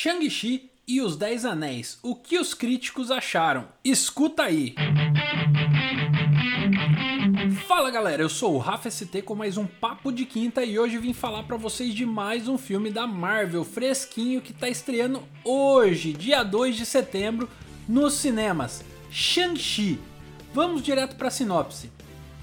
[0.00, 1.98] Shang-Chi e os Dez Anéis.
[2.04, 3.66] O que os críticos acharam?
[3.84, 4.76] Escuta aí!
[7.66, 10.98] Fala galera, eu sou o Rafa ST com mais um Papo de Quinta e hoje
[10.98, 16.12] vim falar para vocês de mais um filme da Marvel fresquinho que está estreando hoje,
[16.12, 17.50] dia 2 de setembro,
[17.88, 18.84] nos cinemas.
[19.10, 19.98] Shang-Chi.
[20.54, 21.90] Vamos direto para a sinopse.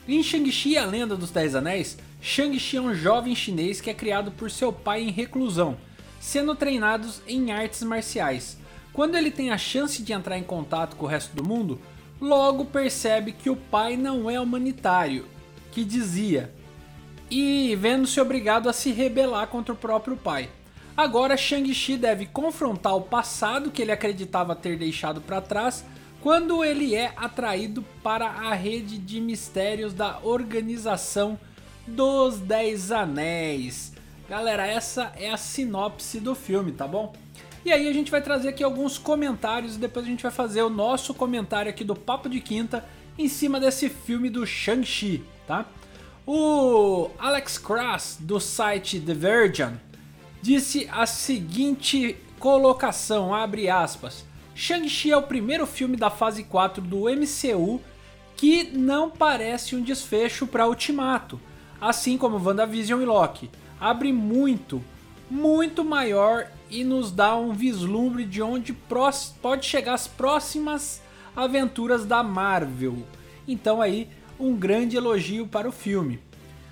[0.05, 4.29] Em Shang-Chi a Lenda dos Dez Anéis, Shang-Chi é um jovem chinês que é criado
[4.29, 5.77] por seu pai em reclusão
[6.25, 8.57] sendo treinados em artes marciais.
[8.91, 11.79] Quando ele tem a chance de entrar em contato com o resto do mundo,
[12.19, 15.27] logo percebe que o pai não é humanitário,
[15.71, 16.51] que dizia,
[17.29, 20.49] e vendo-se obrigado a se rebelar contra o próprio pai.
[20.97, 25.85] Agora Shang-Chi deve confrontar o passado que ele acreditava ter deixado para trás
[26.21, 31.37] quando ele é atraído para a rede de mistérios da Organização
[31.85, 33.94] dos Dez Anéis,
[34.27, 37.13] Galera, essa é a sinopse do filme, tá bom?
[37.63, 40.63] E aí a gente vai trazer aqui alguns comentários e depois a gente vai fazer
[40.63, 42.83] o nosso comentário aqui do Papo de Quinta
[43.19, 45.67] em cima desse filme do Shang-Chi, tá?
[46.25, 49.79] O Alex Cross do site The Virgin
[50.41, 54.25] disse a seguinte colocação, abre aspas.
[54.55, 57.79] Shang-Chi é o primeiro filme da fase 4 do MCU
[58.35, 61.39] que não parece um desfecho para Ultimato,
[61.79, 64.83] assim como WandaVision e Loki abre muito,
[65.29, 68.73] muito maior e nos dá um vislumbre de onde
[69.41, 71.01] pode chegar as próximas
[71.35, 72.97] aventuras da Marvel.
[73.47, 74.09] Então aí
[74.39, 76.19] um grande elogio para o filme.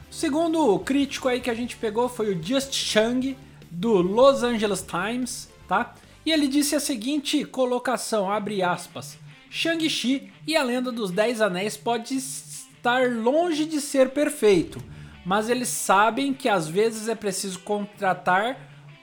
[0.10, 3.38] O segundo crítico aí que a gente pegou foi o Just Chang
[3.70, 5.96] do Los Angeles Times, tá?
[6.26, 9.18] E ele disse a seguinte colocação, abre aspas:
[9.50, 14.82] Shang-Chi e a Lenda dos Dez Anéis pode estar longe de ser perfeito,
[15.26, 18.58] mas eles sabem que às vezes é preciso contratar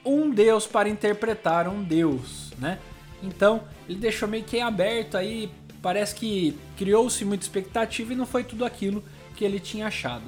[0.04, 2.78] um deus para interpretar um deus, né?
[3.22, 5.50] Então ele deixou meio que aberto aí,
[5.82, 9.02] parece que criou-se muita expectativa e não foi tudo aquilo
[9.36, 10.24] que ele tinha achado.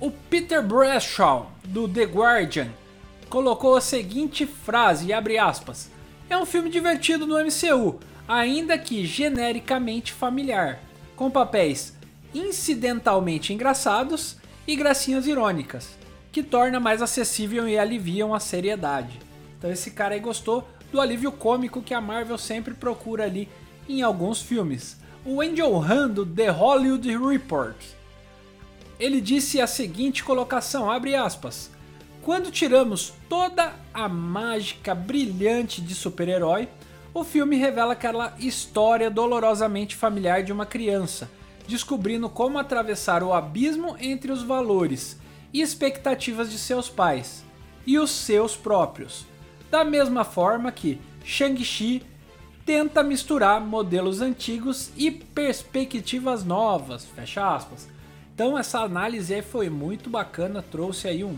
[0.00, 2.68] O Peter Bradshaw do The Guardian
[3.28, 5.90] colocou a seguinte frase, abre aspas:
[6.28, 10.80] É um filme divertido no MCU, ainda que genericamente familiar,
[11.16, 11.96] com papéis
[12.34, 15.90] incidentalmente engraçados e gracinhas irônicas,
[16.30, 19.20] que torna mais acessível e aliviam a seriedade.
[19.58, 23.48] Então esse cara aí gostou do alívio cômico que a Marvel sempre procura ali
[23.88, 24.96] em alguns filmes.
[25.24, 27.76] O Angel Han do The Hollywood Report.
[28.98, 31.70] Ele disse a seguinte colocação, abre aspas:
[32.22, 36.68] Quando tiramos toda a mágica brilhante de super-herói,
[37.14, 41.28] o filme revela aquela história dolorosamente familiar de uma criança
[41.66, 45.18] descobrindo como atravessar o abismo entre os valores
[45.52, 47.44] e expectativas de seus pais
[47.86, 49.26] e os seus próprios.
[49.70, 52.02] Da mesma forma que Shang-Chi
[52.64, 57.88] tenta misturar modelos antigos e perspectivas novas, fecha aspas.
[58.34, 61.36] Então essa análise aí foi muito bacana, trouxe aí um,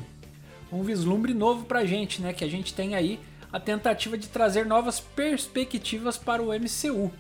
[0.72, 2.32] um vislumbre novo pra gente, né?
[2.32, 3.18] Que a gente tem aí
[3.52, 7.12] a tentativa de trazer novas perspectivas para o MCU.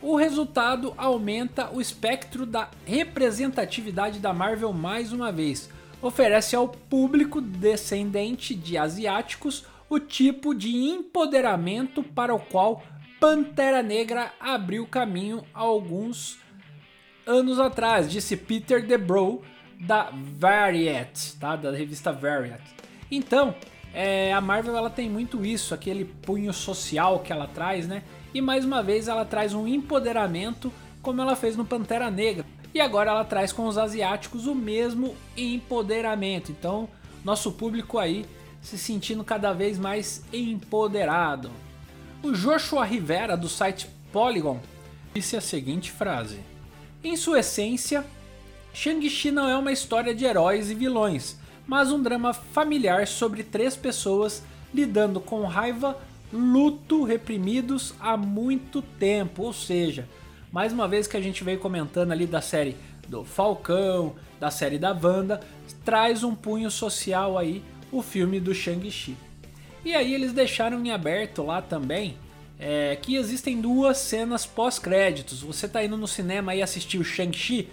[0.00, 5.70] O resultado aumenta o espectro da representatividade da Marvel mais uma vez.
[6.02, 12.82] Oferece ao público descendente de asiáticos o tipo de empoderamento para o qual
[13.18, 16.38] Pantera Negra abriu caminho alguns
[17.26, 19.42] anos atrás, disse Peter DeBrow
[19.80, 21.56] da Variety, tá?
[21.56, 22.62] da revista Variety.
[23.10, 23.54] Então,
[23.94, 28.02] é, a Marvel ela tem muito isso, aquele punho social que ela traz, né?
[28.36, 30.70] E mais uma vez ela traz um empoderamento
[31.00, 32.44] como ela fez no Pantera Negra.
[32.74, 36.52] E agora ela traz com os asiáticos o mesmo empoderamento.
[36.52, 36.86] Então,
[37.24, 38.26] nosso público aí
[38.60, 41.50] se sentindo cada vez mais empoderado.
[42.22, 44.60] O Joshua Rivera do site Polygon
[45.14, 46.38] disse a seguinte frase:
[47.02, 48.04] Em sua essência,
[48.74, 53.74] Shang-Chi não é uma história de heróis e vilões, mas um drama familiar sobre três
[53.74, 54.42] pessoas
[54.74, 55.98] lidando com raiva,
[56.32, 59.42] luto reprimidos há muito tempo.
[59.42, 60.08] Ou seja,
[60.52, 62.76] mais uma vez que a gente veio comentando ali da série
[63.08, 65.40] do Falcão, da série da Wanda,
[65.84, 67.62] traz um punho social aí
[67.92, 69.16] o filme do Shang-Chi.
[69.84, 72.16] E aí eles deixaram em aberto lá também
[72.58, 75.42] é, que existem duas cenas pós-créditos.
[75.42, 77.68] Você tá indo no cinema e assistir o Shang-Chi,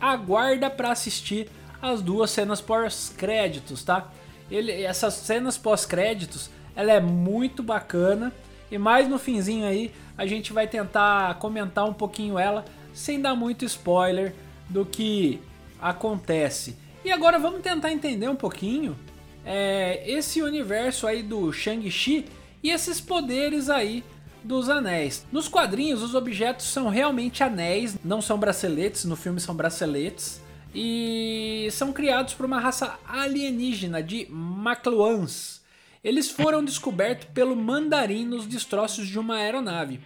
[0.00, 1.48] aguarda para assistir
[1.80, 4.10] as duas cenas pós-créditos, tá?
[4.50, 8.32] Ele, essas cenas pós-créditos ela é muito bacana.
[8.70, 12.64] E mais no finzinho aí, a gente vai tentar comentar um pouquinho ela,
[12.94, 14.34] sem dar muito spoiler
[14.68, 15.40] do que
[15.80, 16.76] acontece.
[17.04, 18.96] E agora vamos tentar entender um pouquinho
[19.44, 22.26] é, esse universo aí do Shang-Chi
[22.62, 24.04] e esses poderes aí
[24.42, 25.26] dos anéis.
[25.30, 30.40] Nos quadrinhos, os objetos são realmente anéis, não são braceletes, no filme são braceletes,
[30.74, 35.61] e são criados por uma raça alienígena de Macluans.
[36.04, 40.00] Eles foram descobertos pelo mandarim nos destroços de uma aeronave.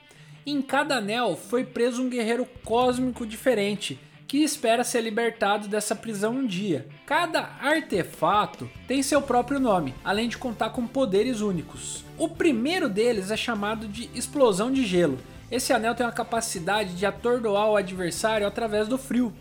[0.44, 3.98] Em cada anel foi preso um guerreiro cósmico diferente,
[4.28, 6.87] que espera ser libertado dessa prisão um dia.
[7.06, 12.04] Cada artefato tem seu próprio nome, além de contar com poderes únicos.
[12.19, 15.19] O primeiro deles é chamado de Explosão de Gelo.
[15.50, 19.32] Esse anel tem a capacidade de atordoar o adversário através do frio,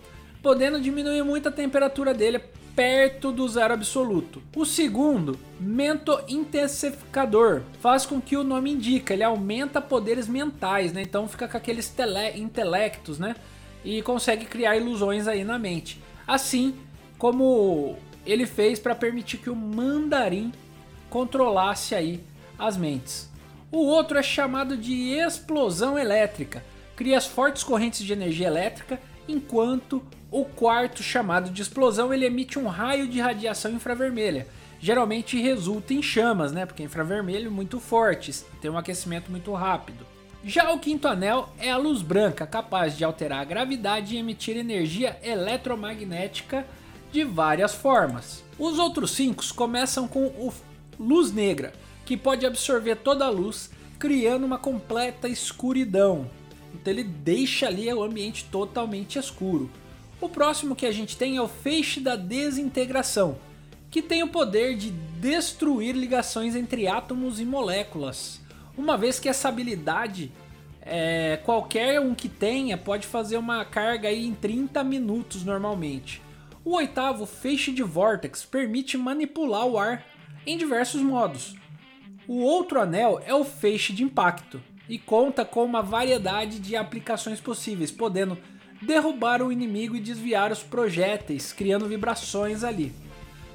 [0.45, 2.39] podendo diminuir muito a temperatura dele
[2.75, 4.43] perto do zero absoluto.
[4.55, 11.01] O segundo, Mento Intensificador, faz com que o nome indica, ele aumenta poderes mentais, né?
[11.01, 11.91] Então fica com aqueles
[12.35, 13.35] intelectos, né?
[13.83, 15.99] e consegue criar ilusões aí na mente.
[16.27, 16.75] Assim
[17.17, 20.53] como ele fez para permitir que o mandarim
[21.09, 22.21] controlasse aí
[22.57, 23.31] as mentes.
[23.71, 26.63] O outro é chamado de explosão elétrica,
[26.95, 32.59] cria as fortes correntes de energia elétrica, enquanto o quarto, chamado de explosão, ele emite
[32.59, 34.47] um raio de radiação infravermelha.
[34.79, 36.65] Geralmente resulta em chamas, né?
[36.65, 40.05] Porque infravermelho muito fortes, tem um aquecimento muito rápido.
[40.43, 44.55] Já o quinto anel é a luz branca, capaz de alterar a gravidade e emitir
[44.57, 46.67] energia eletromagnética
[47.11, 48.43] de várias formas.
[48.59, 50.53] Os outros cinco começam com o
[50.99, 51.73] luz negra,
[52.05, 56.29] que pode absorver toda a luz, criando uma completa escuridão.
[56.81, 59.69] Então ele deixa ali o ambiente totalmente escuro.
[60.21, 63.37] O próximo que a gente tem é o feixe da desintegração,
[63.91, 68.45] que tem o poder de destruir ligações entre átomos e moléculas
[68.77, 70.31] uma vez que essa habilidade
[70.81, 76.21] é, qualquer um que tenha pode fazer uma carga aí em 30 minutos normalmente.
[76.63, 80.03] O oitavo, Feixe de Vortex, permite manipular o ar
[80.45, 81.55] em diversos modos.
[82.27, 87.39] O outro anel é o Feixe de Impacto e conta com uma variedade de aplicações
[87.39, 88.37] possíveis, podendo
[88.81, 92.93] derrubar o inimigo e desviar os projéteis, criando vibrações ali.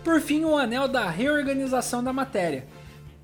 [0.02, 2.66] Por fim, o anel da reorganização da matéria,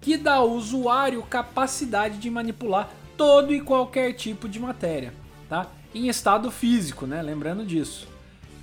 [0.01, 5.13] que dá ao usuário capacidade de manipular todo e qualquer tipo de matéria,
[5.49, 5.67] tá?
[5.95, 7.23] Em estado físico, né?
[7.23, 8.07] Lembrando disso.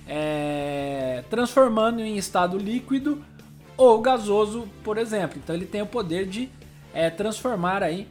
[0.06, 1.24] É...
[1.28, 3.22] Transformando em estado líquido
[3.76, 5.40] ou gasoso, por exemplo.
[5.42, 6.48] Então ele tem o poder de
[6.92, 8.06] é, transformar aí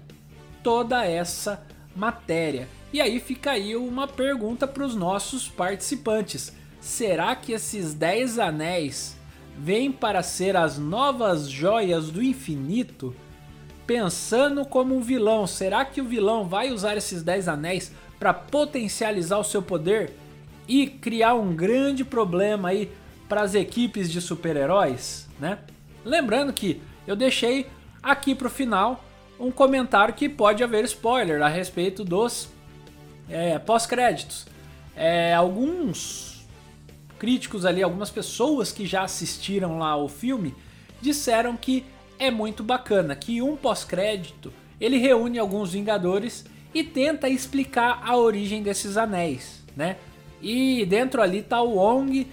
[0.64, 1.62] toda essa
[1.96, 2.68] matéria.
[2.92, 6.54] E aí fica aí uma pergunta para os nossos participantes.
[6.80, 9.18] Será que esses 10 anéis
[9.58, 13.16] vêm para ser as novas joias do infinito?
[13.86, 19.38] Pensando como um vilão, será que o vilão vai usar esses 10 anéis para potencializar
[19.38, 20.14] o seu poder
[20.68, 22.90] e criar um grande problema aí
[23.28, 25.60] para as equipes de super-heróis, né?
[26.06, 27.68] Lembrando que eu deixei
[28.02, 29.04] aqui para o final
[29.44, 32.48] um comentário que pode haver spoiler a respeito dos
[33.30, 34.48] é, pós-créditos.
[34.96, 36.46] É, alguns
[37.20, 40.56] críticos ali, algumas pessoas que já assistiram lá o filme,
[41.02, 41.84] disseram que
[42.18, 48.64] é muito bacana, que um pós-crédito ele reúne alguns Vingadores e tenta explicar a origem
[48.64, 49.98] desses anéis, né?
[50.42, 52.28] E dentro ali tá o Wong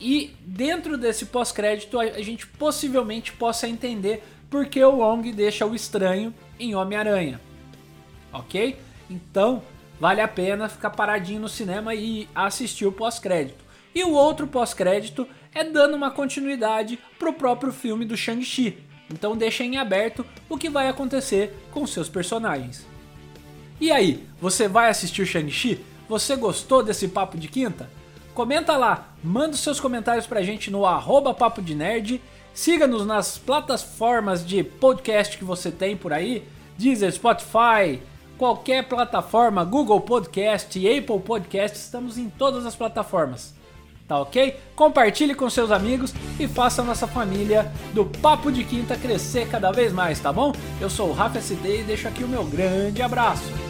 [0.00, 6.34] e dentro desse pós-crédito a gente possivelmente possa entender porque o Wong deixa o estranho
[6.58, 7.40] em Homem-Aranha.
[8.32, 8.76] OK?
[9.08, 9.62] Então,
[9.98, 13.64] vale a pena ficar paradinho no cinema e assistir o pós-crédito.
[13.94, 18.78] E o outro pós-crédito é dando uma continuidade pro próprio filme do Shang-Chi,
[19.12, 22.86] então deixa em aberto o que vai acontecer com seus personagens.
[23.80, 25.84] E aí, você vai assistir Shang-Chi?
[26.08, 27.90] Você gostou desse papo de quinta?
[28.34, 32.20] Comenta lá, manda seus comentários pra gente no arroba papo de nerd,
[32.54, 36.46] siga-nos nas plataformas de podcast que você tem por aí,
[36.78, 38.00] Deezer, Spotify,
[38.38, 43.58] qualquer plataforma, Google Podcast, Apple Podcast, estamos em todas as plataformas
[44.10, 44.56] tá ok?
[44.74, 49.70] Compartilhe com seus amigos e faça a nossa família do Papo de Quinta crescer cada
[49.70, 50.52] vez mais, tá bom?
[50.80, 53.69] Eu sou o Rafa SD e deixo aqui o meu grande abraço.